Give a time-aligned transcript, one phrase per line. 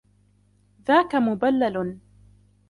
[0.87, 1.97] ذاك مبلل.